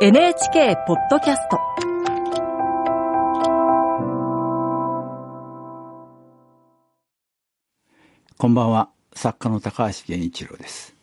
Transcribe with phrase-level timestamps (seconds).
[0.00, 1.60] NHK ポッドキャスト。
[8.36, 8.90] こんばんは。
[9.14, 10.96] 作家の高橋源一郎です。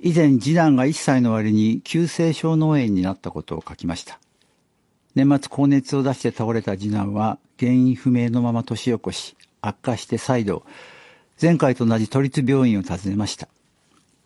[0.00, 4.18] 以前次男が1歳の割に急性小脳炎になったことを書きました。
[5.14, 10.64] 年末高熱を出して倒れた次男は原因不明のまま年を越し悪化して再度
[11.40, 13.46] 前回と同じ都立病院を訪ねました。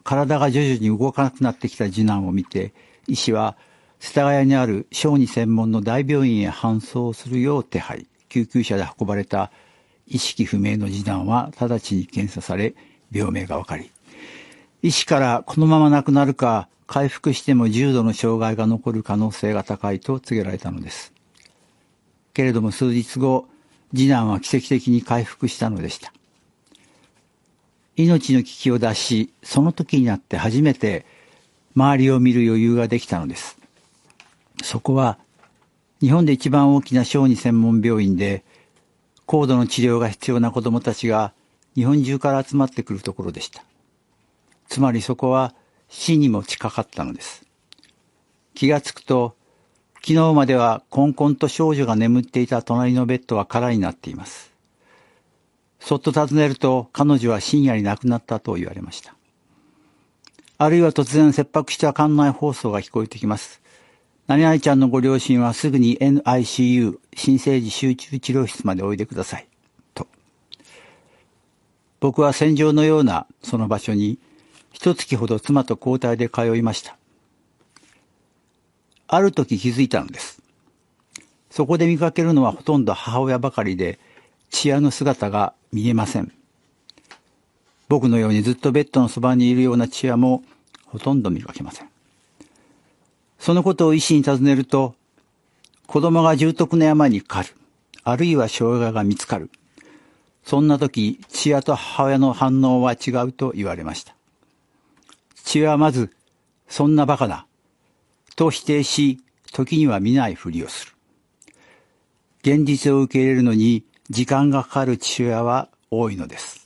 [0.02, 2.72] 体が徐々に動かなくなってきた次男を見て
[3.06, 3.56] 医師は
[3.98, 9.50] 世田谷にある小児専門の大病院へ搬送するよう手配救急車で運ばれた
[10.06, 12.74] 意識不明の次男は直ちに検査され
[13.12, 13.90] 病名が分かり
[14.82, 21.12] 医師からこのまま亡くなるか回復しても重度の障害が残る可能性が高いと告げられたのです。
[22.34, 23.46] けれども数日後
[23.94, 26.12] 次男は奇跡的に回復したのでした。
[27.94, 31.06] 命の危機を脱しその時になって初めて
[31.76, 33.56] 周りを見る余裕ができたのです。
[34.62, 35.18] そこは
[36.00, 38.44] 日本で一番大きな小児専門病院で
[39.26, 41.32] 高度の治療が必要な子供たちが
[41.74, 43.62] 日本中から集まってくるところでした。
[44.68, 45.54] つまりそこは
[45.88, 47.44] 死にも近かったのです。
[48.54, 49.36] 気がつくと
[50.02, 54.52] 昨日まではこんこんと少女が眠っていた隣のベッドは空になっています。
[55.78, 59.14] そっと尋ねると彼女は深夜に亡くなったと言われました。
[60.62, 63.62] あるいは突然切迫した館内放送が聞こえてきます
[64.26, 69.48] 何々ちゃんのご両親はすぐに NICU 新生児集中治療室までおいでください。
[69.94, 70.06] と。
[71.98, 74.18] 僕は戦場のようなその場所に
[74.70, 76.98] 一月ほど妻と交代で通いました。
[79.08, 80.42] ある時気づいたのです。
[81.50, 83.98] そこで見かけるのはほとんど母親ばかりで、
[84.50, 86.30] 血屋の姿が見えません。
[87.90, 90.44] 僕のようにずっとベッドのそばにいるような血屋も
[90.86, 91.88] ほとんど見かけません。
[93.40, 94.94] そのことを医師に尋ねると、
[95.88, 97.48] 子供が重篤な山にかかる、
[98.04, 99.50] あるいは障害が見つかる。
[100.44, 104.14] そんな時、父親と母親の反応は違うと言われました。
[105.34, 106.12] 父親はまず、
[106.68, 107.44] そんな馬鹿な、
[108.36, 109.18] と否定し、
[109.50, 110.92] 時には見ないふりをする。
[112.42, 116.59] 現実を受け入れるのに時間がかかる父親は多いのです。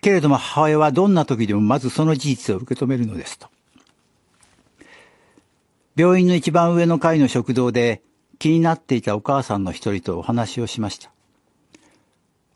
[0.00, 3.48] けれども母親はどんな時でもまずその事実を受け止めるのですと。
[5.96, 8.02] 病院の一番上の階の食堂で
[8.38, 11.10] 気になっていたお母さんの一人とお話をしました。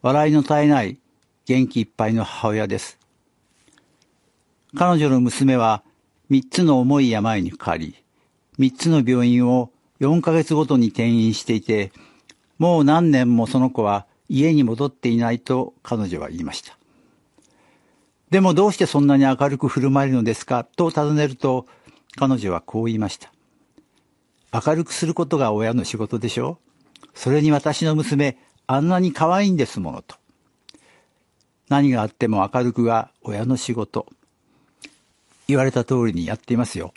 [0.00, 0.98] 笑いの絶えない
[1.46, 2.98] 元気いっぱいの母親です。
[4.76, 5.82] 彼女の娘は
[6.28, 7.96] 三つの重い病にかかり、
[8.58, 9.70] 三つの病院を
[10.00, 11.92] 4ヶ月ごとに転院していて、
[12.58, 16.78] もう何年もその子は家に戻っていないと彼女は言いました。
[18.32, 20.64] でもどうしてそんなに明るく振る舞えるのですか？
[20.64, 21.66] と尋ねると、
[22.16, 23.30] 彼女はこう言いました。
[24.50, 26.56] 明るくすることが親の仕事でしょ？
[27.12, 30.16] それに私の娘、あんなに可愛いんですものと。
[31.68, 34.06] 何があっても明るくが親の仕事。
[35.46, 36.94] 言われた通りにやっていますよ。